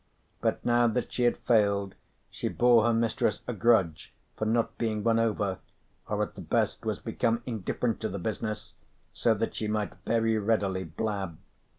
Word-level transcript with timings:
But 0.41 0.65
now 0.65 0.87
that 0.87 1.13
she 1.13 1.25
had 1.25 1.37
failed 1.37 1.93
she 2.31 2.47
bore 2.47 2.85
her 2.85 2.91
mistress 2.91 3.43
a 3.47 3.53
grudge 3.53 4.11
for 4.35 4.45
not 4.45 4.75
being 4.79 5.03
won 5.03 5.19
over, 5.19 5.59
or 6.07 6.23
at 6.23 6.33
the 6.33 6.41
best 6.41 6.85
was 6.87 6.97
become 6.97 7.43
indifferent 7.45 8.01
to 8.01 8.09
the 8.09 8.17
business, 8.17 8.73
so 9.13 9.35
that 9.35 9.53
she 9.53 9.67
might 9.67 9.93
very 10.03 10.39
readily 10.39 10.85
blab. 10.85 11.37